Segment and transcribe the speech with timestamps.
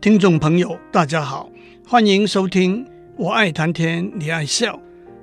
[0.00, 1.50] 听众朋友，大家好，
[1.84, 2.84] 欢迎收听
[3.16, 4.76] 《我爱谈天，你爱笑》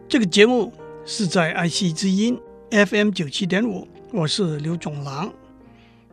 [0.09, 0.73] 这个节目，
[1.05, 2.37] 是在爱惜之音
[2.69, 5.31] FM 九七点五，我是刘总郎，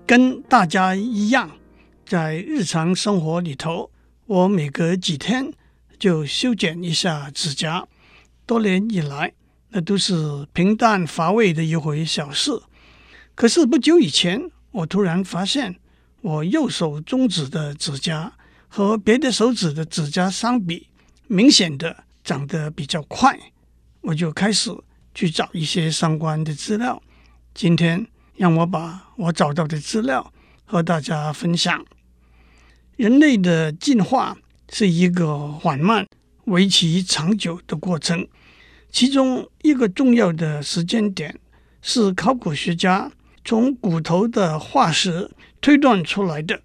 [0.06, 1.50] 跟大家一样，
[2.06, 3.90] 在日常生活里头，
[4.26, 5.52] 我每隔几天
[5.98, 7.88] 就修剪一下指甲，
[8.46, 9.32] 多年以来，
[9.70, 12.52] 那都是平淡乏味的一回小事。
[13.34, 15.74] 可是不久以前，我突然发现，
[16.20, 18.32] 我右手中指的指甲
[18.74, 20.88] 和别的手指的指甲相比，
[21.26, 23.38] 明显的长得比较快。
[24.00, 24.74] 我就开始
[25.14, 27.02] 去找一些相关的资料。
[27.52, 30.32] 今天让我把我找到的资料
[30.64, 31.84] 和大家分享。
[32.96, 34.34] 人类的进化
[34.70, 36.06] 是一个缓慢、
[36.46, 38.26] 为期长久的过程，
[38.90, 41.38] 其中一个重要的时间点
[41.82, 43.12] 是考古学家
[43.44, 46.62] 从骨头的化石推断出来的，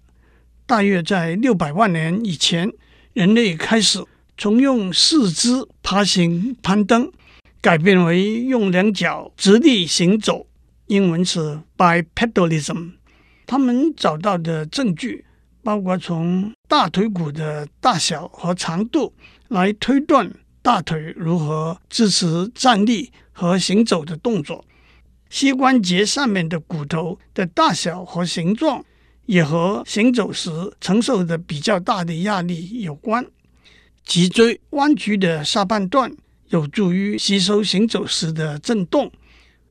[0.68, 2.70] 大约在六百万年以前，
[3.14, 4.04] 人类开始
[4.36, 7.10] 从用四肢爬行攀登，
[7.62, 10.46] 改变为用两脚直立行走，
[10.88, 12.90] 英文是 bipedalism。
[13.46, 15.24] 他们找到的证据
[15.62, 19.14] 包括从大腿骨的大小和长度
[19.48, 24.62] 来推断大腿如何支持站立和行走的动作。
[25.30, 28.84] 膝关节上面的骨头的大小和形状
[29.28, 33.26] 也和行走时承受的比较大的压力有关。
[34.06, 36.10] 脊椎弯曲的下半段
[36.48, 39.12] 有助于吸收行走时的震动。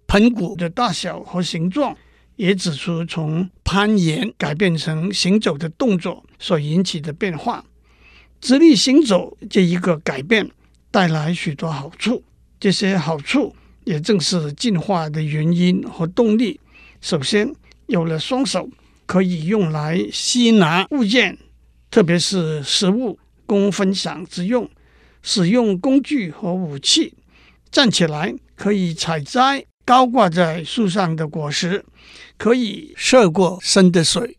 [0.06, 1.98] 盆骨的大小和形状
[2.36, 7.66] 也指出从攀岩改变成行走的动作所引起的变化。
[8.40, 10.52] 直立行走这一个改变
[10.92, 12.24] 带来许多好处，
[12.60, 13.56] 这些好处。
[13.86, 16.60] 也正是进化的原因和动力。
[17.00, 17.56] 首先，
[17.86, 18.70] 有了双手，
[19.08, 21.38] 可以用来吸拿物件，
[21.90, 24.66] 特别是食物，供分享之用；
[25.24, 27.16] 使用工具和武器。
[27.72, 31.84] 站起来，可以采摘高挂在树上的果实，
[32.38, 34.38] 可以涉过深的水，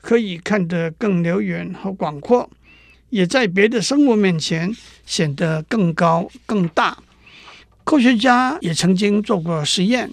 [0.00, 2.50] 可以看得更辽远和广阔，
[3.10, 4.74] 也在别的生物面前
[5.06, 6.98] 显得更高更大。
[7.84, 10.10] 科学家也曾经做过实验，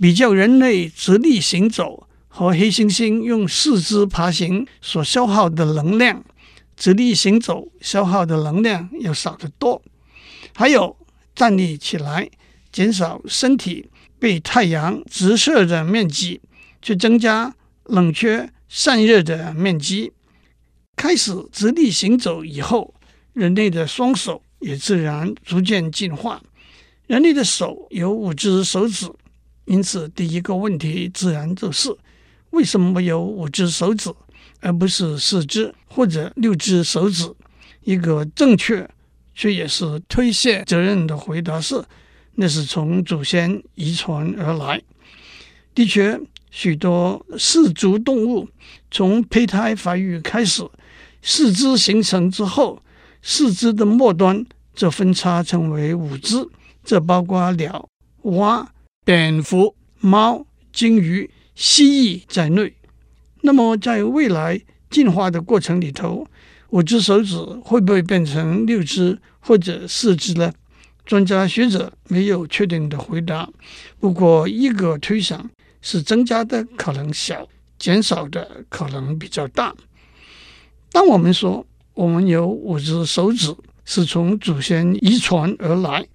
[0.00, 6.24] 比较人类直立行走和黑猩猩用四肢爬行所消耗的能量。
[6.74, 9.82] 直立行走消耗的能量要少得多。
[10.54, 10.96] 还有
[11.34, 12.30] 站立起来，
[12.72, 16.40] 减少身体被太阳直射的面积，
[16.80, 17.54] 去增加
[17.84, 20.10] 冷却散热的面积。
[20.96, 22.94] 开始直立行走以后，
[23.34, 26.40] 人类的双手也自然逐渐进化。
[27.06, 29.06] 人类的手有五只手指，
[29.66, 31.94] 因此第一个问题自然就是：
[32.50, 34.12] 为什么有五只手指，
[34.60, 37.32] 而不是四只或者六只手指？
[37.82, 38.88] 一个正确
[39.34, 41.82] 却也是推卸责任的回答是：
[42.34, 44.82] 那是从祖先遗传而来。
[45.74, 48.48] 的确，许多四足动物
[48.90, 50.68] 从胚胎发育开始，
[51.22, 52.82] 四肢形成之后，
[53.22, 54.44] 四肢的末端
[54.74, 56.46] 则分叉成为五肢。
[56.82, 57.88] 这包括鸟、
[58.22, 58.72] 蛙、
[59.04, 62.72] 蝙蝠、猫、鲸鱼、蜥蜴在内。
[63.42, 66.26] 那么，在未来进化的过程里头，
[66.70, 70.50] 五只手指会不会变成六只或者四只呢？
[71.04, 73.46] 专家学者没有确定的回答。
[73.98, 75.50] 不过，一个推想
[75.82, 77.46] 是增加的可能小，
[77.78, 79.74] 减少的可能比较大。
[80.90, 83.54] 当我们说我们有五只手指
[83.84, 86.06] 是从祖先遗传而来。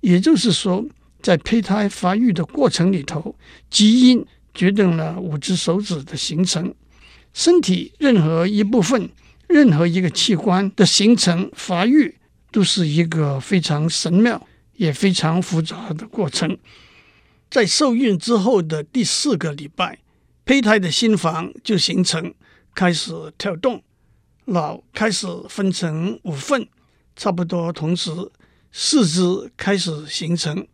[0.00, 0.84] 也就是说，
[1.20, 3.34] 在胚胎发育的过程里头，
[3.68, 4.24] 基因
[4.54, 6.74] 决定了五只手指的形成。
[7.32, 9.08] 身体任何一部分、
[9.48, 12.18] 任何一个器官的形成发育，
[12.50, 16.58] 都是一个非常神妙也非常复杂的过程。
[17.50, 19.98] 在受孕之后的第四个礼拜，
[20.44, 22.34] 胚胎的心房就形成，
[22.74, 23.82] 开始跳动，
[24.46, 26.66] 脑开始分成五份，
[27.16, 28.10] 差不多同时。
[28.74, 30.66] 四肢开始形成，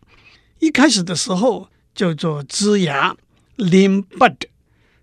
[0.61, 3.17] 一开始的时候叫做枝芽
[3.59, 4.37] Limbud，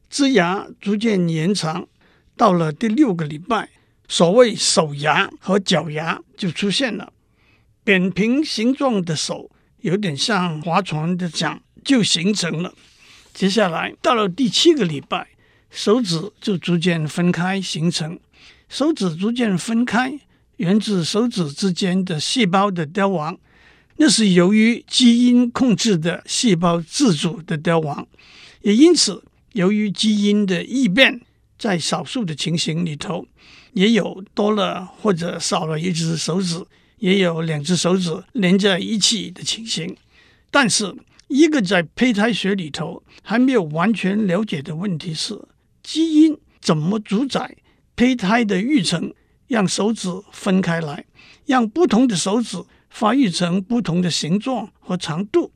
[0.09, 1.89] 枝芽逐渐延长，
[2.37, 3.69] 到了第六个礼拜，
[4.07, 7.11] 所谓手芽和脚芽就出现了。
[7.83, 12.73] 扁平形状的手有点像划船的桨，就形成了。
[13.33, 15.27] 接下来到了第七个礼拜，
[15.69, 18.17] 手指就逐渐分开形成，
[18.69, 20.17] 手指逐渐分开。
[20.57, 23.37] 源自手指之间的细胞的凋亡，
[23.97, 28.07] 那是由于基因控制的细胞自主的凋亡，
[28.65, 29.23] 也因此
[29.53, 31.21] 由于基因的异变，
[31.55, 33.27] 在少数的情形里头，
[33.73, 36.65] 也有多了或者少了一只手指，
[36.97, 39.95] 也有两只手指连在一起的情形。
[40.49, 40.95] 但是，
[41.27, 45.39] 一个在胚胎学里头还没有完全了解的问题是：
[45.83, 47.55] 基因怎么主宰
[47.95, 49.13] 胚胎的育成，
[49.47, 51.05] 让手指分开来，
[51.45, 52.57] 让不同的手指
[52.89, 55.51] 发育成不同的形状和长度，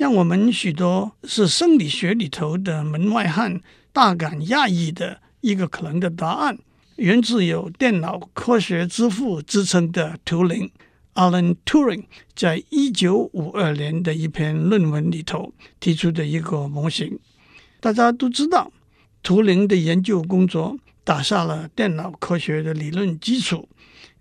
[0.00, 3.60] 让我们许多是生理学里头的门外汉
[3.92, 5.20] 大感讶异的。
[5.42, 6.58] 一个可能的答案
[6.96, 10.70] 源自有电脑科学之父之称的图灵
[11.12, 12.04] （Alan Turing）
[12.34, 17.18] 在一九五二年的一篇论文里头提出的一个模型。
[17.78, 18.72] 大家都知道，
[19.22, 23.68] 图灵的研究工作打下了电脑科学的理论基础。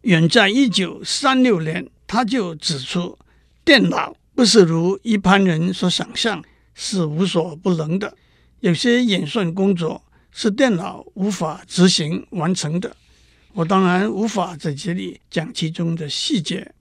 [0.02, 3.18] 远在一九三六年，他就指出，
[3.64, 6.42] 电脑不是如一般人所想象
[6.74, 8.16] 是无所不能的，
[8.62, 10.02] 有些演算工作。
[10.32, 12.96] 是电脑无法执行完成的。
[13.52, 16.74] 我当然无法在这里讲其中的细节。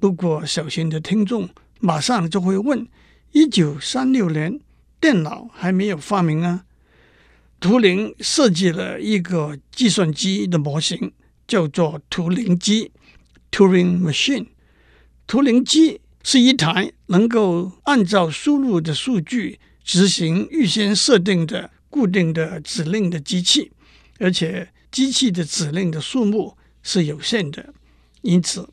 [0.00, 1.46] 不过，小心的听众
[1.80, 2.88] 马上就会问：
[3.32, 4.58] 一九三六年，
[4.98, 6.64] 电脑还没有发明啊？
[7.60, 11.12] 图灵设计了一个计算机的模型，
[11.46, 12.90] 叫做图灵机
[13.50, 14.46] （Turing Machine）。
[15.26, 21.70] 图灵机是一台能够按照输入的数据执行预先设定的。
[21.92, 23.70] 固定的指令的机器，
[24.18, 27.74] 而且机器的指令的数目是有限的，
[28.22, 28.66] 因此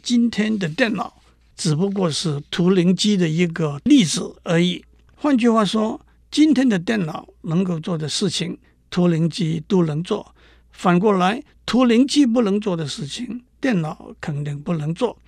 [0.00, 1.20] 今天的电脑
[1.56, 4.84] 只不过是图灵机的一个例子而已。
[5.16, 6.00] 换句话说，
[6.30, 8.56] 今天的电脑能够做的事情，
[8.88, 10.32] 图灵机都能做；
[10.70, 15.18] 反过来，图灵机不能做的事情，电脑肯定不能做。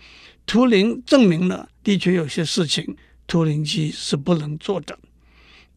[0.46, 2.96] 图灵证明了，的确有些事情
[3.26, 4.98] 图灵机是不能做的。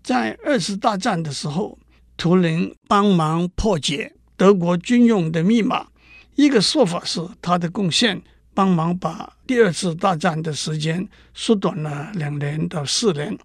[0.02, 1.78] 在二次大战的时候，
[2.18, 5.88] 图灵帮忙破解德国军用的密码。
[6.36, 8.22] 一个说法是，他的贡献
[8.54, 13.38] 帮忙把第二次大战的时间缩短了两年到四年。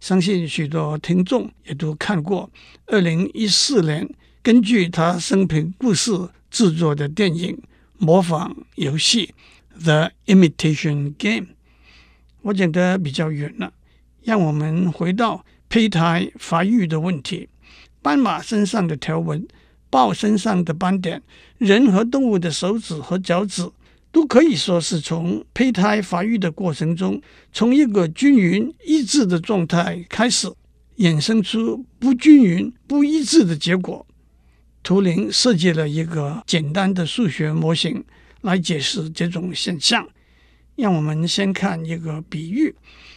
[0.00, 2.50] 相信许多听众也都看过
[2.86, 4.08] 二零一四年
[4.42, 6.12] 根据他生平故事
[6.50, 7.56] 制作的电影
[7.98, 9.34] 《模仿游戏》
[9.82, 11.48] （The Imitation Game）。
[12.42, 13.72] 我讲得比较远了，
[14.22, 15.44] 让我们回到。
[15.68, 17.48] 胚胎发育的问题，
[18.00, 19.44] 斑马身上的条纹、
[19.90, 21.20] 豹身上的斑点、
[21.58, 23.68] 人和动物的手指和脚趾，
[24.12, 27.20] 都可以说是从胚胎发育的过程中，
[27.52, 30.48] 从一个均匀一致的状态开始，
[30.98, 34.05] 衍生出不均匀不一致的结果。
[34.86, 38.04] 图灵设计了一个简单的数学模型
[38.42, 40.06] 来解释这种现象。
[40.76, 42.72] 让我们先看一个比喻：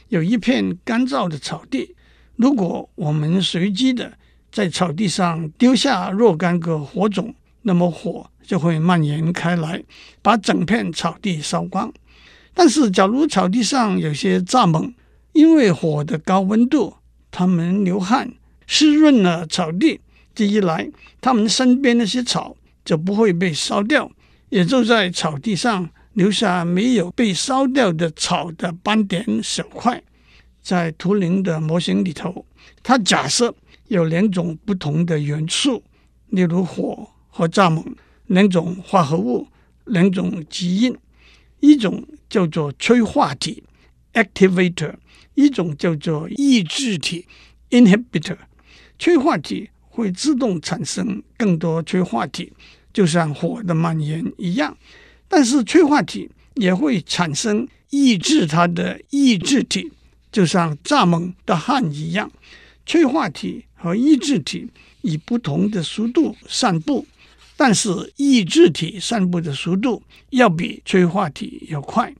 [0.08, 1.96] 有一片干燥的草地。
[2.38, 4.18] 如果我们随机的
[4.52, 9.84] 在草地上丢下若干个火种，那么火就会蔓延开来，
[10.24, 11.94] 把整片草地烧光。
[12.56, 14.92] 但是，假如草地上有些蚱蜢，
[15.34, 16.96] 因为火的高温度，
[17.30, 18.34] 它们流汗
[18.66, 20.02] 湿润了草地，
[20.40, 20.90] 这一来，
[21.20, 22.56] 他们身边那些草
[22.86, 24.10] 就不会被烧掉，
[24.48, 30.02] 也就在草地上留下没有被烧掉的草的斑点小块。
[30.62, 32.46] 在图灵的模型里头，
[32.82, 33.54] 他假设
[33.90, 35.84] 有两种不同的元素，
[36.28, 37.84] 例如火和蚱蜢，
[38.28, 39.46] 两种化合物，
[39.84, 40.96] 两种基因，
[41.60, 43.62] 一种叫做催化体
[44.14, 44.94] （activator），
[45.36, 47.28] 一种叫做抑制体
[47.72, 48.38] （inhibitor）。
[48.98, 49.70] 催化体
[50.00, 52.54] 会自动产生更多催化体，
[52.94, 54.78] 就像火的蔓延一样，
[55.28, 59.92] 但是催化体也会产生抑制它的抑制体。
[60.32, 62.32] 就像蚱蜢的汗一样，
[62.86, 64.70] 催化体和抑制体
[65.02, 67.06] 以不同的速度散布，
[67.58, 72.14] 但是抑制体散布的速度要比催化体要快。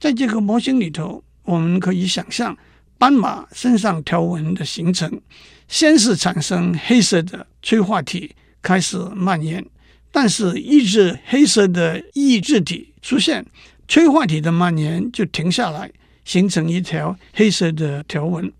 [0.00, 2.58] 在这个模型里头，我们可以想象
[2.98, 5.20] 斑马身上条纹的形成，
[5.68, 9.64] 先是产生黑色的催化体开始蔓延，
[10.10, 13.44] 但是抑制黑色的抑制体出现，
[13.86, 15.90] 催化体的蔓延就停下来。
[16.26, 18.52] 形成一条黑色的条纹。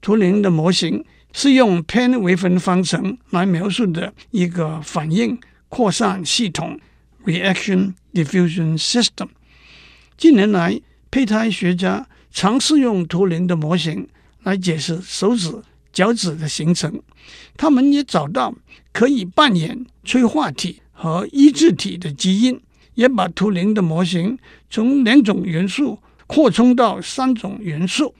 [0.00, 5.38] 图灵的模型是用偏微分方程来描述的一个反应
[5.68, 6.80] 扩散系统
[7.24, 9.28] （reaction diffusion system）。
[10.18, 14.08] 近年来，胚胎学家尝试用图灵的模型
[14.42, 15.62] 来解释手指、
[15.96, 17.00] 脚趾的形成。
[17.56, 18.54] 他们也找到
[18.92, 22.60] 可以扮演催化体和抑制体的基因，
[22.94, 24.38] 也把图灵的模型
[24.68, 25.98] 从两种元素。
[26.28, 28.12] 扩充到三种元素，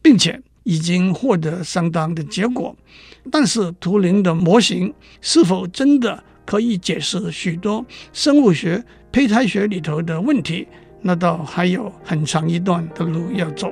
[0.00, 2.74] 并且已经获得相当的结果，
[3.30, 10.66] 但是图灵的模型是否真的可以解释许多生物学、胚胎学里头的问题，
[11.02, 13.70] 那倒还有很长一段的路要走。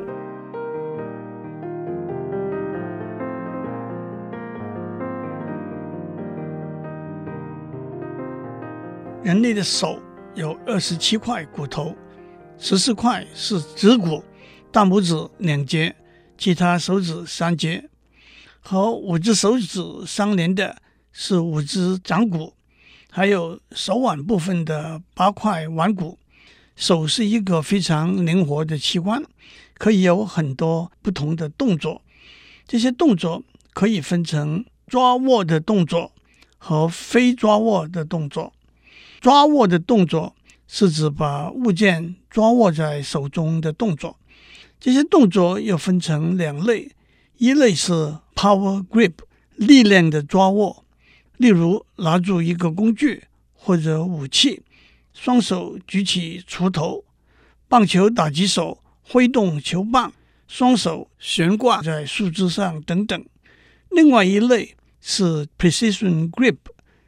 [9.22, 10.00] 人类的手
[10.34, 11.94] 有二十七块骨头，
[12.58, 14.24] 十四块是指骨，
[14.72, 15.94] 大拇指两节，
[16.38, 17.84] 其他手指三节。
[18.60, 20.80] 和五只手指相连的
[21.12, 22.54] 是五只掌骨，
[23.10, 26.18] 还有手腕部分的八块腕骨。
[26.74, 29.22] 手是一个非常灵活的器官，
[29.74, 32.00] 可以有很多不同的动作。
[32.66, 33.42] 这些动作
[33.74, 36.12] 可以分成抓握的动作
[36.56, 38.54] 和非抓握的动作。
[39.20, 40.34] 抓握的动作
[40.66, 44.18] 是指把物件抓握在手中的动作。
[44.78, 46.90] 这些动作又分成两类，
[47.36, 49.12] 一类是 power grip，
[49.56, 50.84] 力量的抓握，
[51.36, 54.62] 例如拿住一个工具或者武器，
[55.12, 57.04] 双手举起锄头，
[57.68, 60.10] 棒球打击手挥动球棒，
[60.48, 63.22] 双手悬挂在树枝上等等。
[63.90, 66.56] 另外一类是 precision grip，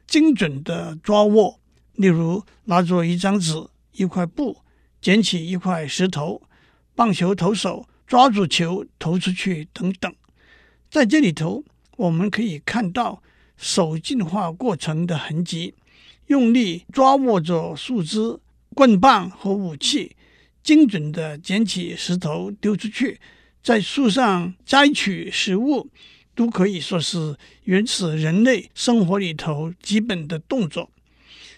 [0.05, 1.59] 精准的抓握。
[1.95, 3.53] 例如，拿着一张纸、
[3.93, 4.57] 一块布，
[5.01, 6.41] 捡起一块石头，
[6.95, 10.13] 棒球投手抓住球投出去等等。
[10.89, 11.63] 在这里头，
[11.97, 13.21] 我们可以看到
[13.57, 15.75] 手进化过程的痕迹，
[16.27, 18.39] 用力抓握着树枝、
[18.73, 20.15] 棍棒和武器，
[20.63, 23.19] 精准地捡起石头丢出去，
[23.61, 25.89] 在树上摘取食物，
[26.33, 30.89] 都可以说是原始人类生活里头基本的动作。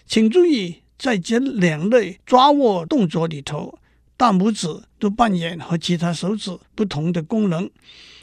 [0.06, 3.78] 请注意，在这两类抓握动作里头，
[4.16, 7.68] 大拇指都扮演和其他手指不同的功能。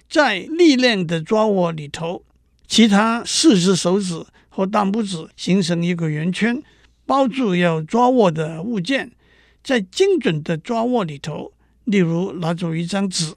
[0.09, 2.23] 在力量的抓握里头，
[2.67, 6.63] 其他四只手指和大拇指形成一个圆圈，
[7.05, 9.11] 包住要抓握的物件。
[9.63, 11.51] 在精准的抓握里头，
[11.85, 13.33] 例如拿住一张纸，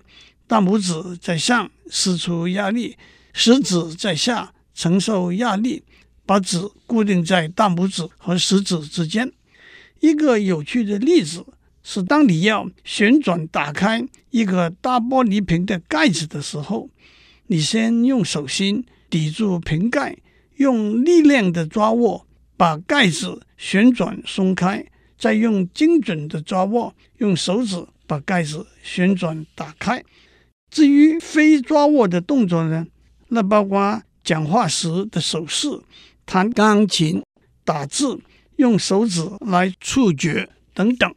[0.47, 2.97] 大拇指在上施出压力，
[3.33, 5.83] 食指在下承受压力。
[6.26, 9.33] 把纸固定在大拇指和食指之间。
[10.00, 11.47] 一个有趣的例子
[11.83, 16.90] 是，当你要旋转打开一个大玻璃瓶的盖子的时候，
[17.47, 20.18] 你先用手心抵住瓶盖，
[20.56, 24.85] 用力量的抓握把盖子旋转松开，
[25.16, 30.04] 再用精准的抓握用手指把盖子旋转打开。
[30.68, 32.87] 至于非抓握的动作呢，
[33.28, 35.68] 那包括讲话时的手势。
[36.26, 37.23] 弹钢琴、
[37.64, 38.21] 打字、
[38.56, 41.14] 用手指来触觉等等。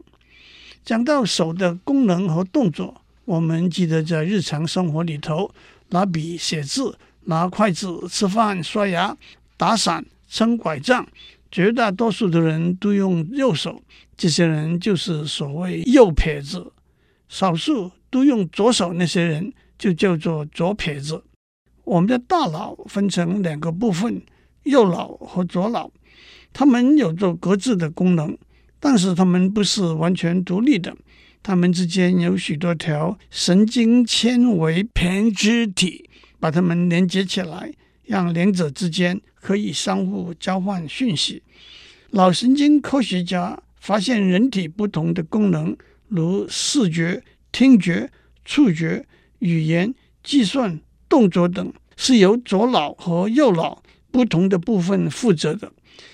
[0.86, 5.52] 讲到手的功能和动作，我们记得在日常生活里头，
[5.90, 9.18] 拿笔写字、拿筷子吃饭、刷牙、
[9.58, 11.08] 打伞、撑拐杖，
[11.52, 13.82] 绝大多数的人都用右手，
[14.16, 16.72] 这些人就是所谓右撇子；
[17.28, 21.24] 少数都用左手，那些人就叫做左撇子。
[21.84, 24.22] 我们的大脑分成两个部分。
[24.64, 25.92] 右脑和左脑，
[26.54, 28.38] 它们有着各自的功能，
[28.80, 30.96] 但是它们不是完全独立的。
[31.42, 37.72] 它们之间有许多条神经纤维胼胝体，把它们连接起来，
[38.04, 41.42] 让两者之间可以相互交换讯息。
[42.12, 45.76] 脑神经科学家发现，人体不同的功能，
[46.10, 48.12] 如视觉、听觉、
[48.44, 49.06] 触觉、
[49.40, 53.82] 语言、计算、动作等，是由左脑和右脑。
[54.12, 55.72] 不同的部分负责的，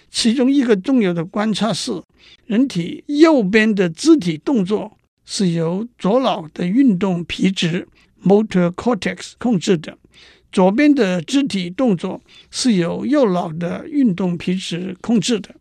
[0.10, 2.02] 其中一个重要的观察是，
[2.46, 7.88] 人体右边的肢体动作是由左脑的运动皮质
[8.24, 9.98] （motor cortex） 控制的，
[10.52, 12.22] 左边的肢体动作
[12.52, 15.56] 是由右脑的运动皮质控制的。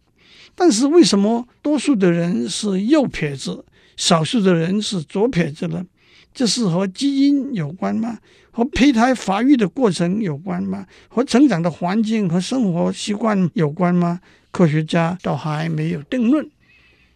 [0.55, 3.65] 但是，为什么多数的人是右撇子，
[3.97, 5.85] 少数的人是左撇子呢？
[6.35, 8.19] 这是和基因有关吗？
[8.51, 10.87] 和胚胎发育的过程有关吗？
[11.09, 14.21] 和成长的环境和生活习惯有关吗？
[14.51, 16.51] 科学家倒还没有定论。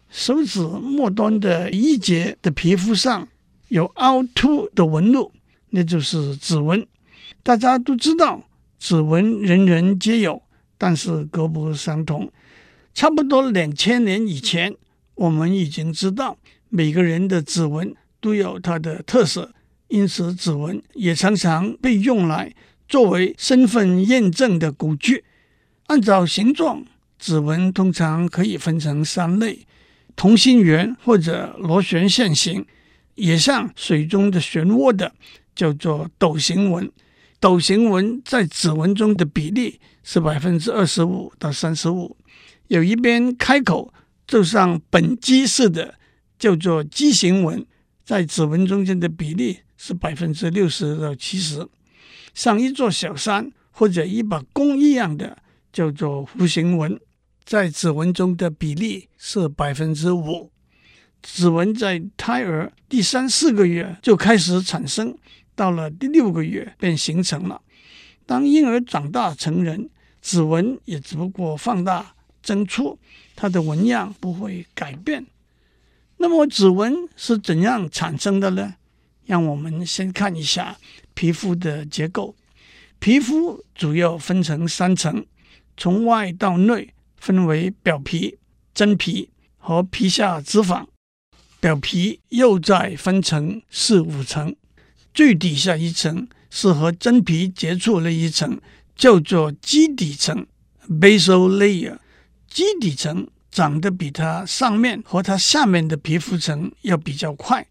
[0.09, 3.27] 手指末端的一节的皮肤上
[3.67, 5.31] 有凹凸的纹路，
[5.69, 6.85] 那就是指纹。
[7.43, 8.43] 大家都知道，
[8.79, 10.41] 指纹人人皆有，
[10.77, 12.31] 但是各不相同。
[12.93, 14.75] 差不多两千年以前，
[15.15, 16.37] 我们已经知道
[16.69, 17.95] 每个人的指纹。
[18.19, 19.53] 都有它的特色，
[19.87, 22.53] 因此指纹也常常被用来
[22.87, 25.23] 作为身份验证的工具。
[25.87, 26.83] 按照形状，
[27.17, 29.65] 指纹通常可以分成三类：
[30.15, 32.65] 同心圆或者螺旋线形，
[33.15, 35.13] 也像水中的漩涡的，
[35.55, 36.91] 叫做斗形纹。
[37.39, 42.17] 斗形纹在指纹中的比例是百分之二十五到三十五。
[42.67, 43.93] 有一边开口
[44.27, 45.95] 就像本鸡似的，
[46.37, 47.65] 叫做鸡形纹，
[48.09, 51.67] 在指纹中间的比例是百分之六十到七十。
[52.33, 55.37] 像一座小山或者一把弓一样的，
[55.71, 56.99] 叫做弧形纹，
[57.43, 60.49] 在指纹中的比例是百分之五。
[61.21, 65.15] 指纹在胎儿第三四个月就开始产生，
[65.53, 67.61] 到了第六个月便形成了。
[68.25, 69.87] 当婴儿长大成人，
[70.19, 72.97] 指纹也只不过放大增粗，
[73.35, 75.27] 它的纹样不会改变。
[76.21, 78.75] 那么指纹是怎样产生的呢？
[79.25, 80.77] 让我们先看一下
[81.13, 82.35] 皮肤的结构。
[82.99, 85.25] 皮肤主要分成三层，
[85.77, 88.37] 从外到内分为表皮、
[88.73, 90.85] 真皮和皮下脂肪。
[91.61, 94.53] 表皮又再分成四五层，
[95.13, 98.59] 最底下一层是和真皮接触的一层，
[98.93, 100.45] 叫做基底层
[100.89, 101.97] （basal layer）。
[102.49, 103.27] 基底层
[103.59, 107.67] 长得比它上面和它下面的皮肤层要比较快，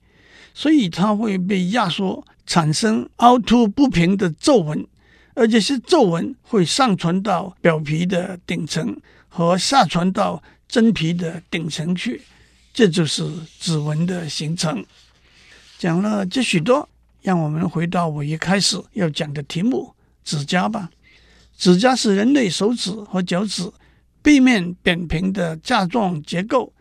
[0.53, 4.87] 所以它会被压缩，产生凹凸不平的皱纹，
[5.33, 8.95] 而这些皱纹会上传到表皮的顶层
[9.31, 12.21] 和下传到真皮的顶层去。
[12.75, 13.27] 这就是
[13.59, 14.85] 指纹的形成。
[15.79, 16.87] 讲了这许多，
[17.23, 20.91] 让我们回到我一开始要讲的题目——指甲吧。
[21.57, 23.73] 指甲是人类手指和脚趾
[24.29, 26.75] 背面扁平的甲状结构。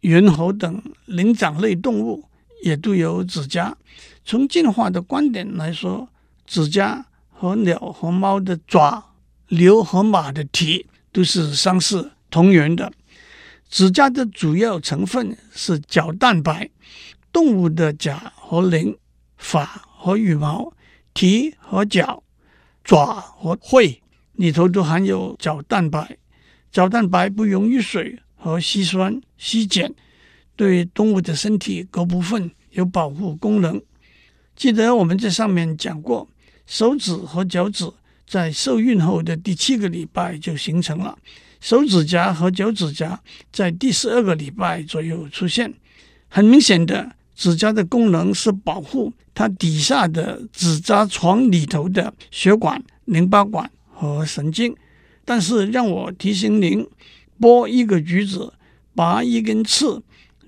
[0.00, 2.28] 猿猴等灵长类动物
[2.62, 3.74] 也都有指甲。
[4.22, 6.10] 从进化的观点来说，
[6.46, 9.14] 指甲和鸟和猫的爪、
[9.48, 12.92] 牛和马的蹄都是相似同源的。
[13.70, 16.68] 指甲的主要成分是角蛋白，
[17.32, 18.94] 动物的甲和鳞、
[19.38, 20.74] 发和羽毛、
[21.14, 22.22] 蹄和脚、
[22.84, 24.02] 爪和喙
[24.34, 26.18] 里头都含有角蛋白。
[26.72, 29.92] 角蛋白不溶于水和稀酸稀碱，
[30.56, 33.80] 对动物的身体各部分有保护功能。
[34.54, 36.28] 记得我们在上面讲过，
[36.66, 37.90] 手指和脚趾
[38.26, 41.18] 在受孕后的第七个礼拜就形成了。
[41.60, 43.20] 手指甲和脚趾甲
[43.52, 45.74] 在第十二个礼拜左右出现。
[46.28, 54.74] 很明显的，指甲的功能是保护它底下的指甲床里头的血管、淋巴管和神经。
[55.30, 56.84] 但是，让我提醒您：
[57.40, 58.52] 剥一个橘子、
[58.96, 60.02] 拔一根刺、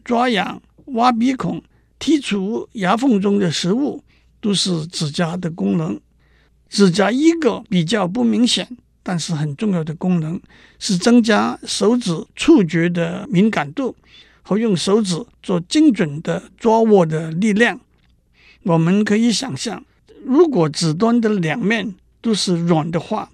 [0.04, 1.62] 抓痒、挖鼻孔、
[2.00, 4.02] 剔除牙缝中的食物，
[4.40, 6.00] 都是指甲的功能。
[6.68, 8.76] 指甲一个比较不明显。
[9.04, 10.40] 但是很重要的功能
[10.80, 13.94] 是增加手指触觉的敏感度
[14.42, 17.78] 和用手指做精准的抓握的力量。
[18.64, 19.84] 我们可以想象，
[20.24, 23.30] 如果指端的两面都是软的话，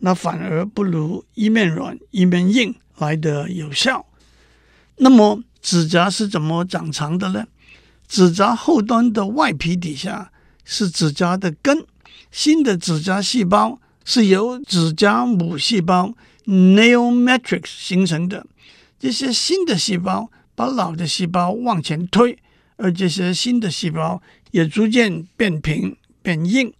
[0.00, 4.04] 那反而不如一面软一面硬来得有效。
[4.96, 7.46] 那么指甲是怎么长长的呢？
[8.06, 10.30] 指甲后端的外皮底下
[10.64, 11.86] 是指甲的根，
[12.30, 13.80] 新的指甲细胞。
[14.02, 16.14] 是由指甲母细胞
[16.46, 18.44] nail matrix 形成的。
[18.98, 22.36] 这些新的细胞把老的细胞往前推，
[22.76, 26.72] 而这些新的细胞也逐渐变平变硬。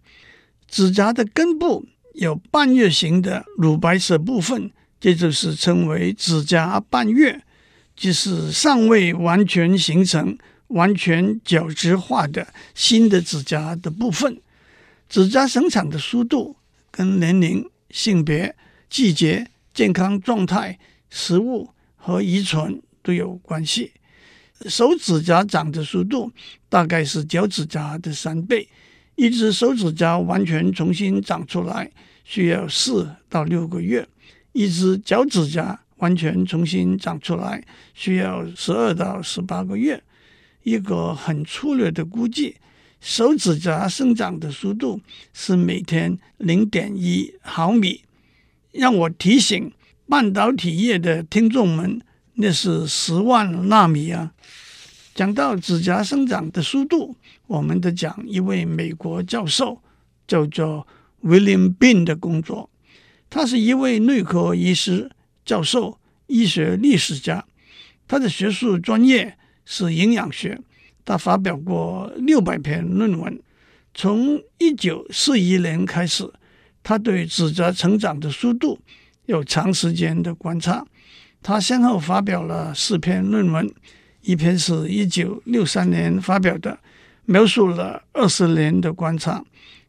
[0.67, 7.43] 指甲的根部有半月形的乳白色部分，这就是称为指甲半月，
[7.95, 14.41] 就是尚未完全形成、完全角质化的新的指甲的部分。
[15.09, 16.57] 指甲生长的速度。
[16.93, 18.53] 跟年龄、性别、
[18.89, 20.77] 季节、健康状态、
[21.09, 23.93] 食物和遗传都有关系。
[24.65, 26.33] 手指甲长的速度
[26.67, 28.67] 大概是脚趾甲的三倍。
[29.21, 31.91] 一只手指甲完全重新长出来
[32.23, 34.07] 需要四到六个月，
[34.51, 40.01] 一只脚趾甲完全重新长出来需要十二到十八个月。
[40.63, 42.55] 一个很粗略的估计。
[42.99, 44.99] 手指甲生长的速度
[45.35, 48.01] 是每天零点一毫米，
[48.71, 49.71] 让我提醒
[50.09, 52.01] 半导体业的听众们，
[52.33, 54.33] 那是十万纳米啊！
[55.13, 57.15] 讲到指甲生长的速度，
[57.47, 59.81] 我们得讲一位美国教授，
[60.27, 60.87] 叫做
[61.23, 62.69] William Bean 的工作。
[63.29, 65.09] 他是一位内科医师、
[65.45, 67.45] 教授、医学历史家，
[68.07, 70.59] 他的学术专业是营养学。
[71.03, 73.41] 他发表过六百篇论文。
[73.93, 76.31] 从一九四一年开始，
[76.83, 78.79] 他对指甲成长的速度
[79.25, 80.85] 有长时间的观察。
[81.41, 83.69] 他先后发表了四篇论文，
[84.21, 86.79] 一篇是一九六三年发表的，
[87.25, 89.43] 描述了二十年的观察。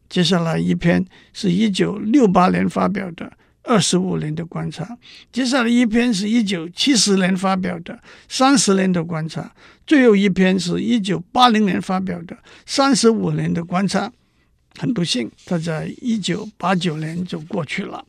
[0.09, 4.99] 接下来一篇是一九六八年发表的二十五年的观察，
[5.33, 9.55] 接下来一篇是一九七十年发表的三十年的观察，
[9.87, 14.13] 最后一篇是一九八零年发表的三十五年的观察。
[14.79, 18.05] 很不幸，他在一九八九年就过去了。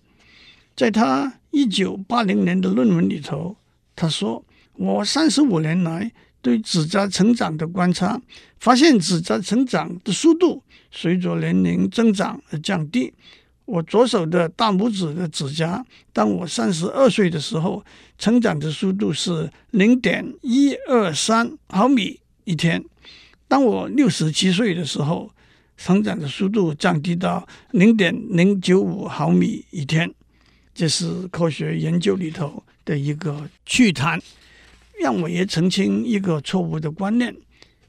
[0.76, 3.56] 在他一九八零年的论文里头，
[3.96, 4.44] 他说
[4.76, 8.22] ：“我三十五年来对指甲成长的观察，
[8.60, 13.14] 发现指甲成长的速度随着年龄增长而降低。
[13.66, 17.84] 我左手的大拇指的指甲，当我三十二岁的时候，
[18.18, 22.82] 成长的速度是零点一二三毫米一天；
[23.48, 25.32] 当我六十七岁的时候，
[25.78, 30.14] 成长的速度降低到零点零九五毫米一天。”
[30.76, 34.20] 这是科学研究里头的一个趣谈，
[35.04, 37.36] 让我也澄清一个错误的观念。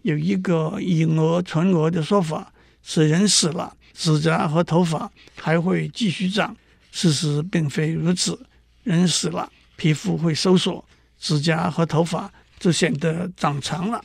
[0.02, 6.54] 有一个以讹传讹的说法，是人死了，指甲和头发还会继续长。
[6.90, 8.36] 事实并非如此，
[8.82, 10.84] 人死了，皮肤会收缩，
[11.16, 14.04] 指甲和头发就显得长长了。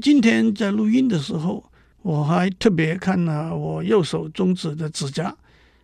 [0.00, 1.64] 今天在录音的时候，
[2.02, 5.36] 我还特别看了我右手中指的指甲。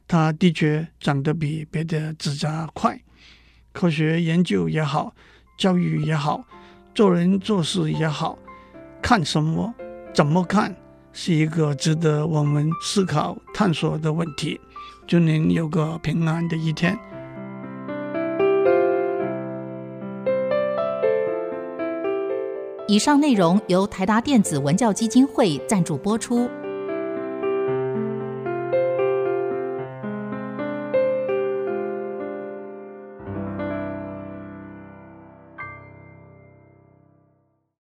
[0.07, 2.99] 它的确长得比别的指甲快。
[3.73, 5.15] 科学研究也好，
[5.59, 6.45] 教育也好，
[6.95, 8.39] 做人做事也好，
[9.03, 9.75] 看什么、
[10.15, 10.75] 怎么看，
[11.13, 14.61] 是一个值得我们思考、探索的问题。
[15.05, 16.97] 祝您有个平安的一天。
[22.87, 26.49] 以上内容由台达电子文教基金会赞助播出。